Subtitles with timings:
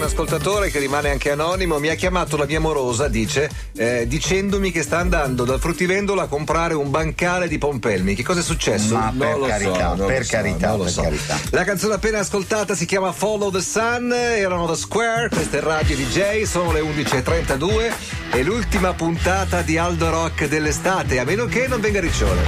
[0.00, 4.70] un ascoltatore che rimane anche anonimo mi ha chiamato la mia morosa, dice, eh, dicendomi
[4.70, 8.14] che sta andando dal fruttivendolo a comprare un bancale di Pompelmi.
[8.14, 8.96] Che cosa è successo?
[8.96, 11.02] Ma per non carità, so, per so, carità, per so.
[11.02, 11.38] carità.
[11.50, 15.94] La canzone appena ascoltata si chiama Follow the Sun, erano The Square, questa è Radio
[15.94, 17.92] DJ, sono le 11.32
[18.32, 22.40] e l'ultima puntata di Aldo Rock dell'estate, a meno che non venga Riccione.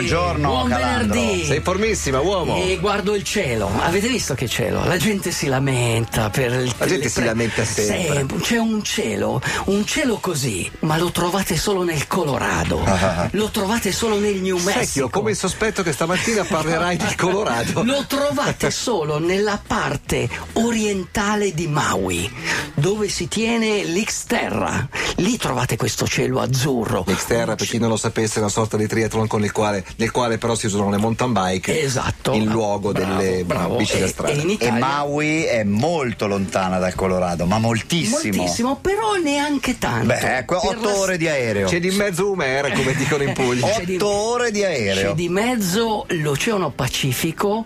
[0.00, 0.48] Buongiorno.
[0.48, 1.14] Buon Calandro.
[1.14, 1.44] venerdì.
[1.44, 2.56] Sei formissima uomo.
[2.56, 3.70] E guardo il cielo.
[3.80, 4.82] Avete visto che cielo?
[4.86, 8.14] La gente si lamenta per il La gente si lamenta sempre.
[8.14, 8.38] sempre.
[8.38, 12.82] C'è un cielo, un cielo così, ma lo trovate solo nel Colorado.
[13.32, 15.04] lo trovate solo nel New Mexico.
[15.04, 17.82] ho come il sospetto che stamattina parlerai del Colorado.
[17.82, 22.30] Lo trovate solo nella parte orientale di Maui,
[22.72, 24.88] dove si tiene l'Xterra.
[25.16, 27.04] Lì trovate questo cielo azzurro.
[27.06, 30.10] L'Xterra, per chi non lo sapesse, è una sorta di triathlon con il quale, nel
[30.10, 32.32] quale però si usano le mountain bike Esatto.
[32.32, 33.76] in luogo Bravo, delle bravo.
[33.76, 34.32] bici da E- strada.
[34.32, 38.34] e E Italia- Maui è molto lontana dal Colorado, ma moltissimo.
[38.34, 40.06] Moltissimo, però neanche tanto.
[40.06, 41.68] Beh, ecco, Per otto la- ore di aereo.
[41.68, 43.66] C'è di mezzo Umera, come dicono in Puglia.
[43.68, 45.12] C'è di- Otto ore di C'è aereo.
[45.14, 47.64] di mezzo l'Oceano Pacifico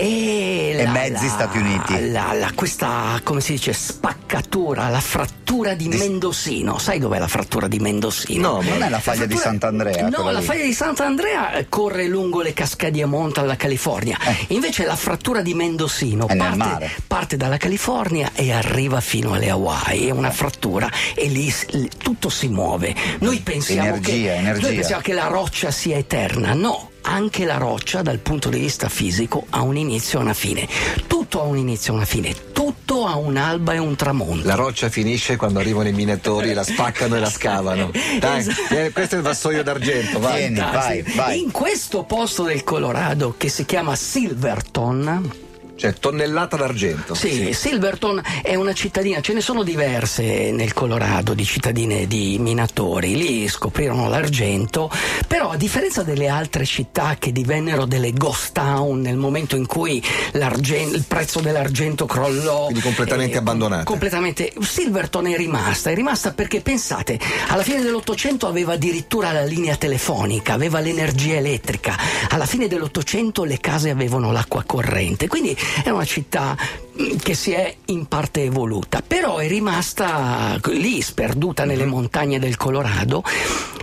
[0.00, 2.10] e, E la- mezzi la- Stati Uniti.
[2.10, 6.78] la- questa, come si dice, spaccatura, la frattura di Mendocino.
[6.78, 8.52] Sai dov'è la frattura di Mendocino?
[8.52, 10.08] No, ma Non è la faglia di frattura- Sant'Andrea.
[10.08, 10.44] No, la lì.
[10.44, 14.16] faglia di Sant'Andrea eh, corre lungo le cascadi a monte alla California.
[14.48, 16.36] Invece la frattura di Mendocino Eh.
[16.36, 20.06] Parte, parte dalla California e arriva fino alle Hawaii.
[20.06, 22.94] È una frattura e lì lì tutto si muove.
[23.20, 24.66] Noi pensiamo, Energia, che, energia.
[24.66, 26.52] noi pensiamo che la roccia sia eterna.
[26.54, 30.68] No, anche la roccia dal punto di vista fisico ha un inizio e una fine.
[31.06, 32.34] Tutto ha un inizio e una fine.
[32.52, 34.46] Tutto ha un'alba e un tramonto.
[34.46, 37.90] La roccia finisce quando arrivano i minatori, la spaccano e la scavano.
[38.20, 38.74] Dai, Esatto.
[38.74, 40.38] eh, questo è il vassoio d'argento, vai.
[40.38, 41.40] Vieni, vai, vai.
[41.42, 45.32] In questo posto del Colorado che si chiama Silverton,
[45.78, 47.14] Cioè, tonnellata d'argento.
[47.14, 53.16] sì, Silverton è una cittadina, ce ne sono diverse nel Colorado di cittadine di minatori,
[53.16, 54.90] lì scoprirono l'argento,
[55.28, 60.02] però a differenza delle altre città che divennero delle ghost town nel momento in cui
[60.32, 63.84] il prezzo dell'argento crollò, Quindi completamente abbandonate.
[63.84, 69.76] Completamente, Silverton è rimasta, è rimasta perché pensate, alla fine dell'Ottocento aveva addirittura la linea
[69.76, 71.96] telefonica, aveva l'energia elettrica,
[72.30, 76.56] alla fine dell'Ottocento le case avevano l'acqua corrente, quindi è una città
[77.00, 82.56] mm, che si è in parte evoluta, però è rimasta lì sperduta nelle montagne del
[82.56, 83.22] Colorado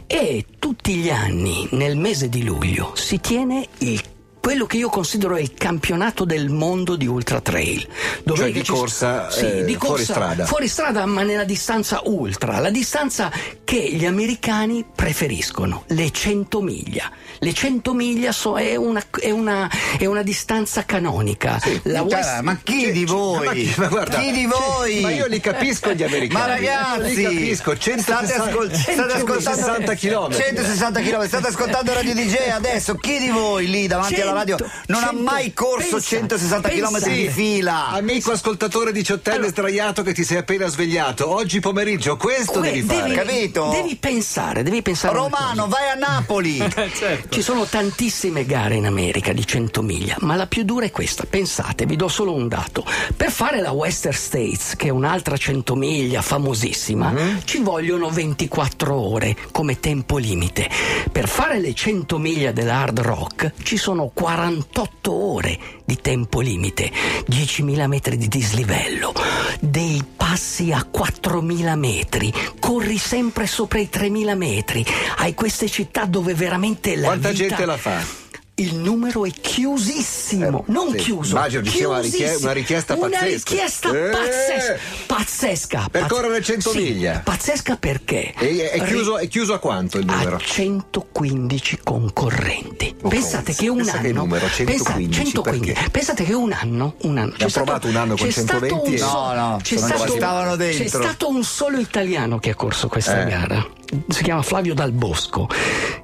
[0.07, 4.01] e tutti gli anni nel mese di luglio si tiene il
[4.45, 7.83] quello che io considero il campionato del mondo di ultra trail.
[8.23, 10.45] Dove Cioè di ci- corsa, eh, fuori strada.
[10.45, 13.31] Fuori strada, ma nella distanza ultra, la distanza
[13.63, 17.09] che gli americani preferiscono, le 100 miglia.
[17.39, 19.67] Le 100 miglia so- è, una, è una-
[19.97, 21.59] è una distanza canonica.
[21.85, 23.45] La Cioè, West- ma chi Cioè, di voi?
[23.47, 24.99] Ma, chi- ma guarda, chi di cioè, voi?
[25.01, 26.39] Ma io li capisco gli americani.
[26.39, 27.75] Ma ragazzi, li capisco.
[27.75, 30.31] 160, state, ascol- state ascoltando 160 km.
[30.31, 32.93] 160 km, state ascoltando Radio DJ adesso.
[32.93, 36.69] Chi di voi lì davanti alla radio 100, non ha 100, mai corso pensa, 160
[36.69, 37.87] km di fila?
[37.89, 43.13] Amico ascoltatore diciottenne sdraiato che ti sei appena svegliato, oggi pomeriggio questo Que- devi fare.
[43.13, 43.69] Capito?
[43.71, 45.15] Devi pensare, devi pensare.
[45.15, 46.63] Romano, vai a Napoli.
[47.29, 51.25] Ci sono tantissime gare in America di 100 miglia, ma la più dura è questa.
[51.29, 52.85] Pensate, vi do solo un dato.
[53.15, 57.13] Per fare la Western States, che è un'altra 100 miglia famosissima,
[57.43, 60.69] ci vogliono 24 ore come tempo limite.
[61.11, 66.91] Per fare le 100 miglia dell'hard rock ci sono 48 ore di tempo limite,
[67.29, 69.13] 10.000 metri di dislivello,
[69.59, 74.83] dei passi a 4.000 metri, corri sempre sopra i 3.000 metri,
[75.17, 78.24] hai queste città dove veramente la Quanta vita- gente la fa?
[78.57, 81.35] Il numero è chiusissimo, Eh, non sì, chiuso.
[81.35, 82.43] immagino ci sia una richie- chiusissimo.
[82.45, 83.49] una richiesta Una pazzesca.
[83.51, 84.09] richiesta Eh!
[84.11, 84.79] pazzesca.
[85.07, 85.87] Pazzesca.
[85.91, 87.19] Per pazz- correre 100 sì, miglia.
[87.21, 88.33] Pazzesca perché?
[88.37, 90.37] E è, chiuso, è chiuso a quanto il numero?
[90.37, 92.95] a 115 concorrenti.
[93.01, 95.89] Oh, Pensate che un pensa anno che numero, 115, pensate, 115, perché?
[95.89, 98.91] pensate che un anno, un anno Abbiamo provato un anno con c'è stato 120 e-
[98.93, 100.13] un so- No, no, c'è stato,
[100.57, 103.29] c'è stato un solo italiano che ha corso questa Eh.
[103.29, 103.67] gara.
[104.07, 105.49] Si chiama Flavio Dal Bosco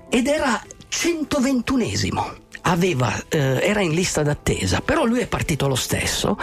[0.10, 2.40] ed era 121esimo.
[2.64, 6.38] Aveva, eh, era in lista d'attesa, però lui è partito lo stesso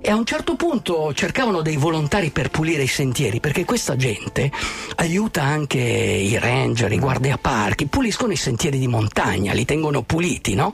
[0.00, 4.50] e a un certo punto cercavano dei volontari per pulire i sentieri perché questa gente
[4.96, 10.72] aiuta anche i ranger, i guardiaparchi, puliscono i sentieri di montagna, li tengono puliti, no?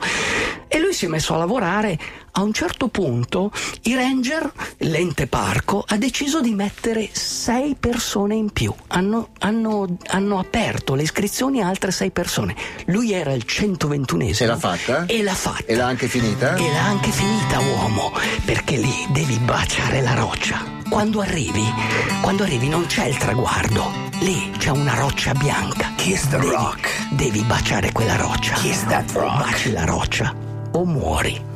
[0.68, 1.98] E lui si è messo a lavorare.
[2.32, 3.50] A un certo punto
[3.84, 8.72] i ranger, l'ente parco, ha deciso di mettere sei persone in più.
[8.88, 12.54] Hanno, hanno- hanno aperto le iscrizioni a altre sei persone.
[12.86, 14.42] Lui era il 121esimo.
[14.44, 15.06] E l'ha fatta?
[15.06, 15.64] E l'ha fatta.
[15.66, 16.54] E l'ha anche finita?
[16.54, 18.12] E l'ha anche finita, uomo,
[18.44, 20.76] perché lì devi baciare la roccia.
[20.88, 21.64] Quando arrivi,
[22.22, 23.90] quando arrivi non c'è il traguardo,
[24.20, 25.92] lì c'è una roccia bianca.
[25.96, 27.08] Kiss the Devi- rock.
[27.14, 28.54] Devi baciare quella roccia.
[28.54, 29.38] Kiss that rock.
[29.50, 31.47] Baci la roccia o muori.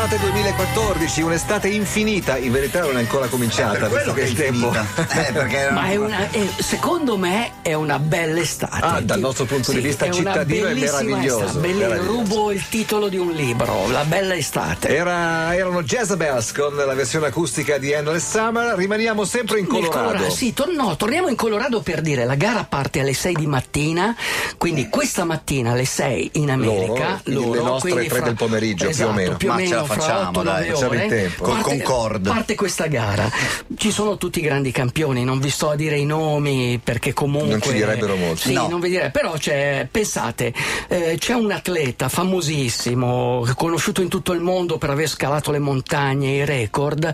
[0.00, 4.34] Come l'estate 2014, un'estate infinita, in verità non è ancora cominciata, visto che che il
[4.34, 4.72] tempo.
[4.72, 8.82] Eh, perché Ma è una, è- secondo me è una bella estate.
[8.84, 11.66] Ah, dal nostro punto di sì, vista è una cittadino è bellissima meraviglioso, estate.
[11.66, 12.10] Meraviglioso.
[12.10, 14.88] Rubo il titolo di un libro, La bella estate.
[14.88, 18.76] Era- erano Jezebels con la versione acustica di Endless Summer.
[18.76, 19.98] Rimaniamo sempre in Colorado.
[20.06, 23.46] Colorado, sì, tor- no, torniamo in Colorado per dire la gara parte alle 6 di
[23.46, 24.16] mattina,
[24.56, 28.76] quindi questa mattina alle 6 in America, Loro, quindi le nostre quindi tre del pomeriggio,
[28.76, 29.36] più o esatto, meno.
[29.36, 31.02] più o meno fra facciamo, 8 dai, 9 facciamo ore.
[31.02, 31.42] in tempo.
[31.44, 32.28] Col Parte- Concorde.
[32.30, 33.30] Parte questa gara.
[33.76, 37.48] Ci sono tutti i grandi campioni, non vi sto a dire i nomi perché comunque
[37.50, 38.36] Non ci direbbero molto.
[38.42, 38.68] Sì, No.
[38.68, 40.52] non vi direi, però c'è pensate,
[40.88, 46.30] eh, c'è un atleta famosissimo, conosciuto in tutto il mondo per aver scalato le montagne,
[46.36, 47.10] i record.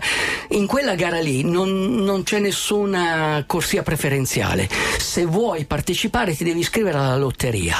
[0.49, 4.67] In quella gara lì non, non c'è nessuna corsia preferenziale.
[4.97, 7.75] Se vuoi partecipare ti devi iscrivere alla lotteria.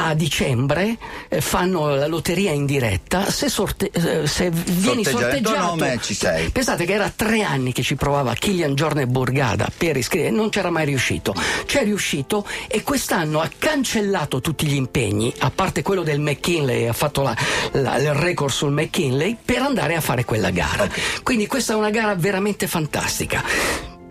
[0.00, 0.96] A dicembre
[1.28, 6.50] eh, fanno la lotteria in diretta, se, sorte- eh, se vieni sorteggiato nome, ci sei.
[6.50, 10.48] Pensate che era tre anni che ci provava Kilian Giorno e Borgada per iscrivere, non
[10.50, 11.34] c'era mai riuscito.
[11.66, 16.92] C'è riuscito e quest'anno ha cancellato tutti gli impegni, a parte quello del McKinley, ha
[16.92, 17.36] fatto la-
[17.72, 20.88] la- il record sul McKinley, per andare a fare quella gara.
[21.22, 23.42] Quindi questa è una gara veramente fantastica.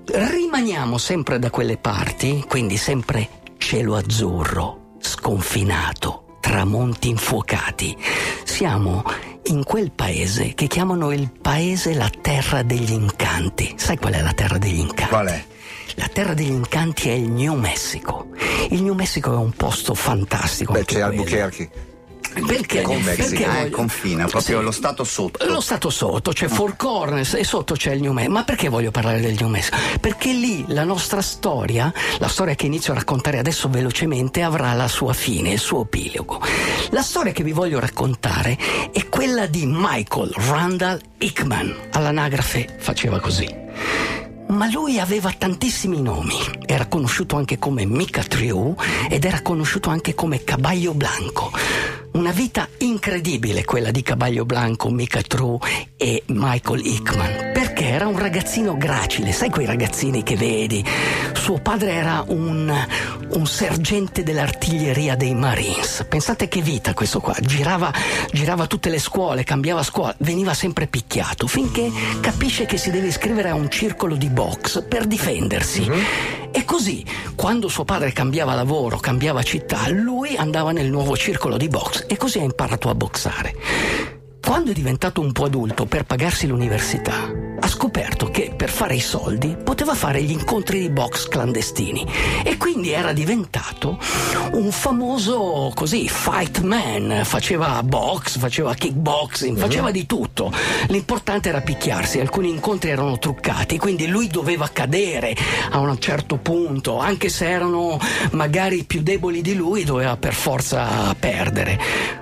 [0.05, 7.97] Rimaniamo sempre da quelle parti, quindi sempre cielo azzurro, sconfinato, tramonti infuocati.
[8.43, 9.03] Siamo
[9.45, 13.73] in quel paese che chiamano il paese la terra degli incanti.
[13.77, 15.07] Sai qual è la terra degli incanti?
[15.07, 15.45] Qual è?
[15.95, 18.27] La terra degli incanti è il New Mexico.
[18.69, 20.73] Il New Mexico è un posto fantastico.
[20.73, 21.07] Beh, c'è quello.
[21.07, 21.69] Albuquerque.
[22.45, 22.81] Perché?
[22.81, 23.43] Con Mexico.
[23.43, 24.63] perché il confine, proprio Sì.
[24.63, 25.45] lo stato sotto.
[25.47, 28.33] Lo stato sotto, c'è Four Corners e sotto c'è il New Mexico.
[28.33, 29.77] Ma perché voglio parlare del New Mexico?
[29.99, 34.87] Perché lì la nostra storia, la storia che inizio a raccontare adesso velocemente, avrà la
[34.87, 36.41] sua fine, il suo epilogo.
[36.91, 38.57] La storia che vi voglio raccontare
[38.91, 41.75] è quella di Michael Randall Hickman.
[41.91, 43.65] All'anagrafe faceva così.
[44.49, 46.37] Ma lui aveva tantissimi nomi.
[46.65, 48.75] Era conosciuto anche come Mika Triu
[49.09, 51.51] ed era conosciuto anche come Caballo Blanco.
[52.17, 55.59] Una vita incredibile quella di Caballo Blanco, Mika Triu
[55.95, 57.51] e Michael Hickman.
[57.53, 60.83] Perché era un ragazzino gracile, sai quei ragazzini che vedi?
[61.33, 62.73] Suo padre era un,
[63.29, 66.07] un sergente dell'artiglieria dei Marines.
[66.09, 67.35] Pensate che vita questo qua.
[67.39, 67.93] Girava,
[68.31, 73.49] girava tutte le scuole, cambiava scuola, veniva sempre picchiato finché capisce che si deve iscrivere
[73.49, 75.85] a un circolo di box per difendersi.
[75.85, 76.36] E
[76.67, 77.03] così,
[77.33, 82.17] quando suo padre cambiava lavoro, cambiava città, lui andava nel nuovo circolo di box e
[82.17, 83.55] così ha imparato a boxare.
[84.41, 89.01] Quando è diventato un po' adulto per pagarsi l'università, ha scoperto che per fare i
[89.01, 92.07] soldi poteva fare gli incontri di box clandestini
[92.43, 93.99] e quindi era diventato
[94.53, 100.49] un famoso così fight man, faceva box, faceva kickboxing, faceva di tutto.
[100.87, 105.35] L'importante era picchiarsi, alcuni incontri erano truccati, quindi lui doveva cadere
[105.69, 107.99] a un certo punto, anche se erano
[108.31, 111.77] magari più deboli di lui, doveva per forza perdere.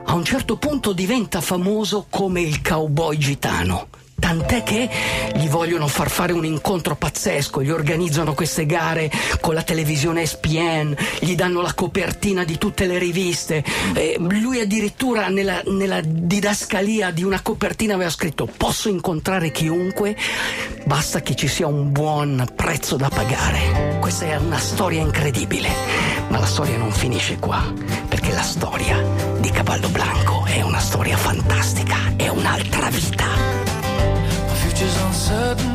[0.05, 3.87] A un certo punto diventa famoso come il cowboy gitano.
[4.17, 4.89] Tant'è che
[5.35, 10.95] gli vogliono far fare un incontro pazzesco, gli organizzano queste gare con la televisione SPN,
[11.19, 13.63] gli danno la copertina di tutte le riviste.
[13.93, 20.15] E lui addirittura nella, nella didascalia di una copertina aveva scritto posso incontrare chiunque,
[20.85, 23.97] basta che ci sia un buon prezzo da pagare.
[23.99, 25.69] Questa è una storia incredibile,
[26.29, 27.71] ma la storia non finisce qua,
[28.07, 28.97] perché la storia
[29.39, 33.34] di Cavallo Blanco è una storia fantastica, è un'altra vita.
[34.75, 35.74] Future's uncertain.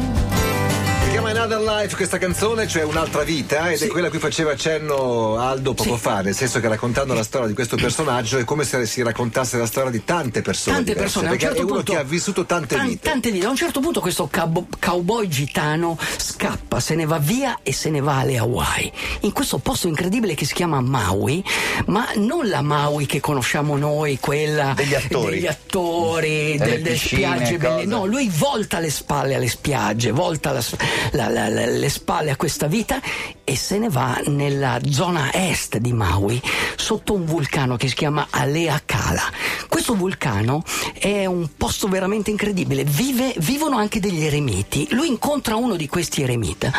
[1.21, 3.85] Chiama Another Life questa canzone, cioè un'altra vita, ed Sì.
[3.85, 6.00] è quella a cui faceva accenno Aldo poco Sì.
[6.00, 9.59] fa, nel senso che raccontando la storia di questo personaggio è come se si raccontasse
[9.59, 10.77] la storia di tante persone.
[10.77, 12.89] tante diverse, persone a un perché certo è uno punto che ha vissuto tante tan-
[12.89, 13.07] vite.
[13.11, 17.59] tante vite a un certo punto questo cabo- cowboy gitano scappa se ne va via
[17.62, 21.45] e se ne va alle Hawaii in questo posto incredibile che si chiama Maui
[21.87, 25.35] ma non la Maui che conosciamo noi quella Degli attori.
[25.35, 30.12] degli attori Delle del- delle piscine, spiagge belle- no lui volta le spalle alle spiagge
[30.12, 30.65] volta la,
[31.12, 33.00] la- la- le spalle a questa vita
[33.45, 36.40] e se ne va nella zona est di Maui,
[36.76, 39.23] sotto un vulcano che si chiama Alea Kala.
[39.69, 40.62] Questo vulcano
[40.99, 44.87] è un posto veramente incredibile, Vive- vivono anche degli eremiti.
[44.90, 46.73] Lui incontra uno di questi eremita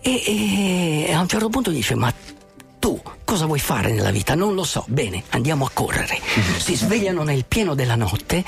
[0.00, 2.12] e, e a un certo punto dice: Ma
[2.78, 3.00] tu
[3.34, 4.36] cosa vuoi fare nella vita?
[4.36, 4.84] Non lo so.
[4.86, 6.20] Bene, andiamo a correre.
[6.58, 8.44] Si svegliano nel pieno della notte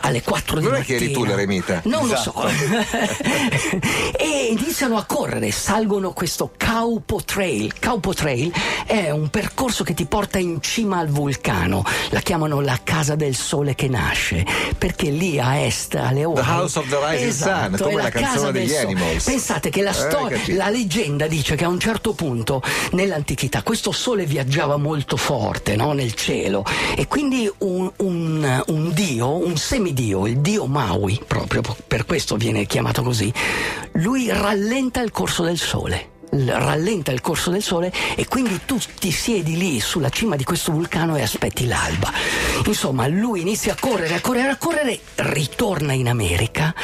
[0.00, 0.98] alle 4 di Non è mattina.
[0.98, 1.80] che eri tu l'eremita?
[1.84, 2.42] Non Esatto.
[2.42, 2.56] lo so.
[4.18, 7.72] e iniziano a correre, salgono questo Kaupo Trail.
[7.78, 8.52] Kaupo Trail
[8.84, 11.82] è un percorso che ti porta in cima al vulcano.
[12.10, 14.44] La chiamano la casa del sole che nasce,
[14.76, 16.44] perché lì a est, alle Hawaii.
[16.44, 18.80] The House of the Rising Esatto, Sun, come è la la canzone degli sole.
[18.80, 19.24] Animals.
[19.24, 19.92] Pensate che la,
[20.28, 25.76] Eh, la leggenda dice che a un certo punto nell'antichità questo sole viaggiava molto forte
[25.76, 26.64] no, nel cielo
[26.96, 32.66] e quindi un, un- un dio, un semidio, il dio Maui, proprio per questo viene
[32.66, 33.32] chiamato così,
[33.92, 36.10] lui rallenta il corso del sole.
[36.30, 40.72] rallenta il corso del sole e quindi tu ti siedi lì sulla cima di questo
[40.72, 42.12] vulcano e aspetti l'alba.
[42.66, 46.74] Insomma, lui inizia a correre, a correre, a correre, ritorna in America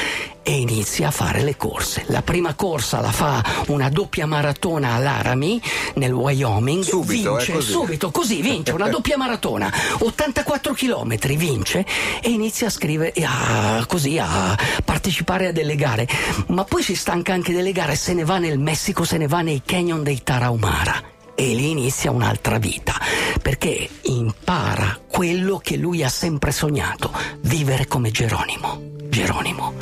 [0.44, 2.04] e inizia a fare le corse.
[2.08, 5.58] La prima corsa la fa una doppia maratona a Laramie
[5.94, 6.84] nel Wyoming.
[6.84, 7.70] Subito, vince, eh, così.
[7.70, 11.86] subito, così vince una doppia maratona, 84 km vince
[12.20, 16.06] e inizia a scrivere, e a, così a partecipare a delle gare.
[16.48, 19.40] Ma poi si stanca anche delle gare, se ne va nel Messico, se ne va
[19.40, 21.12] nei canyon dei Tarahumara.
[21.34, 22.94] E lì inizia un'altra vita,
[23.42, 27.10] perché impara quello che lui ha sempre sognato,
[27.40, 28.93] vivere come Geronimo.
[29.14, 29.74] Geronimo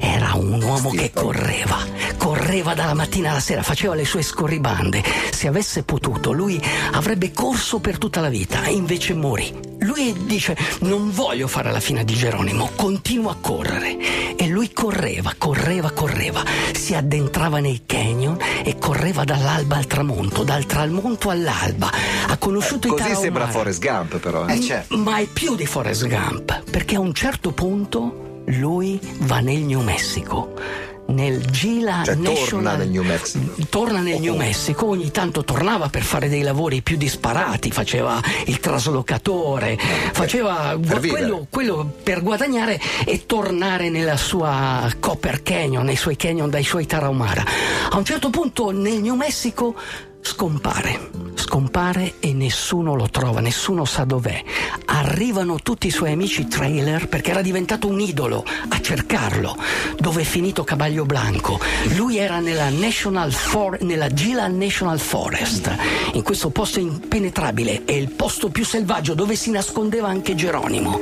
[0.00, 1.78] era un uomo che correva,
[2.16, 5.02] correva dalla mattina alla sera, faceva le sue scorribande.
[5.32, 9.52] Se avesse potuto, lui avrebbe corso per tutta la vita, e invece morì.
[9.80, 14.36] Lui dice: Non voglio fare la fine di Geronimo, continuo a correre.
[14.36, 20.66] E lui correva, correva, correva, si addentrava nei canyon e correva dall'alba al tramonto, dal
[20.66, 21.90] tramonto all'alba.
[22.28, 23.24] Ha conosciuto i Così Tarahumara.
[23.24, 24.46] sembra Forrest Gump, però.
[24.46, 24.54] eh.
[24.54, 24.96] Eh, certo.
[24.96, 29.82] Ma è più di Forrest Gump, perché a un certo punto lui va nel New
[29.82, 30.54] Mexico.
[31.08, 33.62] Nel Gila Cioè, torna nel New Mexico.
[33.70, 38.60] torna nel New Mexico, ogni tanto tornava per fare dei lavori più disparati, faceva il
[38.60, 39.78] traslocatore,
[40.12, 46.50] faceva per quello, quello per guadagnare e tornare nella sua Copper Canyon, nei suoi canyon
[46.50, 47.42] dai suoi Tarahumara.
[47.90, 49.76] A un certo punto nel New Mexico
[50.28, 54.44] scompare, scompare e nessuno lo trova, nessuno sa dov'è.
[54.84, 59.56] Arrivano tutti i suoi amici trailer perché era diventato un idolo a cercarlo.
[59.96, 61.58] Dove è finito Cabaglio Blanco?
[61.96, 65.74] Lui era nella, National For- nella Gila National Forest,
[66.12, 71.00] in questo posto impenetrabile, è il posto più selvaggio dove si nascondeva anche Geronimo.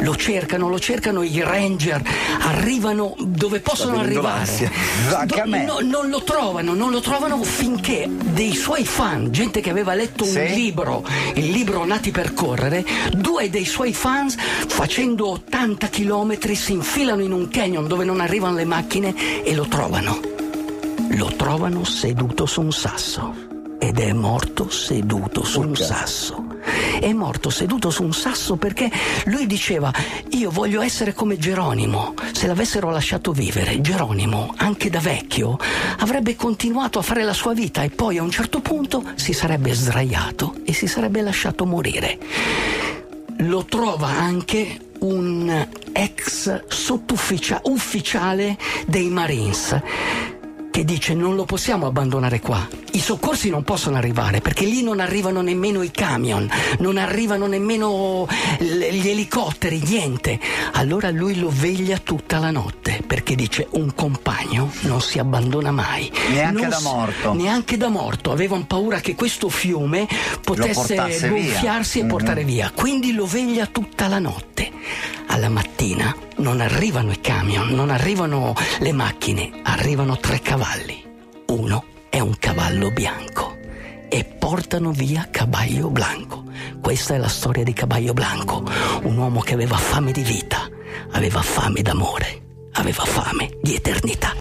[0.00, 2.02] Lo cercano, lo cercano i ranger,
[2.40, 4.44] arrivano dove possono arrivare.
[5.46, 5.64] me.
[5.64, 10.24] No, non lo trovano, non lo trovano finché dei suoi fan, gente che aveva letto
[10.24, 10.38] Sì.
[10.38, 11.04] un libro,
[11.34, 14.36] il libro Nati per correre, due dei suoi fans
[14.68, 19.66] facendo 80 km si infilano in un canyon dove non arrivano le macchine e lo
[19.66, 20.18] trovano.
[21.10, 23.34] Lo trovano seduto su un sasso
[23.78, 26.53] ed è morto seduto su un sasso.
[27.00, 28.90] È morto seduto su un sasso perché
[29.26, 29.92] lui diceva
[30.30, 32.14] io voglio essere come Geronimo.
[32.32, 35.58] Se l'avessero lasciato vivere, Geronimo, anche da vecchio,
[35.98, 39.74] avrebbe continuato a fare la sua vita e poi a un certo punto si sarebbe
[39.74, 42.18] sdraiato e si sarebbe lasciato morire.
[43.38, 48.56] Lo trova anche un ex sottufficiale
[48.86, 49.80] dei Marines
[50.74, 52.66] che dice non lo possiamo abbandonare qua.
[52.94, 56.50] I soccorsi non possono arrivare perché lì non arrivano nemmeno i camion,
[56.80, 58.26] non arrivano nemmeno
[58.58, 60.40] gli elicotteri, niente.
[60.72, 66.10] Allora lui lo veglia tutta la notte perché dice un compagno non si abbandona mai.
[66.32, 67.34] Neanche Non da morto.
[67.34, 68.32] Neanche da morto.
[68.32, 70.08] Avevano paura che questo fiume
[70.42, 71.38] potesse portasse via.
[71.52, 72.08] gonfiarsi e Mhm.
[72.08, 72.72] portare via.
[72.74, 74.53] Quindi lo veglia tutta la notte.
[75.26, 81.02] Alla mattina non arrivano i camion, non arrivano le macchine, arrivano tre cavalli.
[81.46, 83.56] Uno è un cavallo bianco
[84.08, 86.44] e portano via Caballo Blanco.
[86.80, 88.62] Questa è la storia di Caballo Blanco,
[89.02, 90.68] un uomo che aveva fame di vita,
[91.12, 92.42] aveva fame d'amore,
[92.74, 94.32] aveva fame di eternità.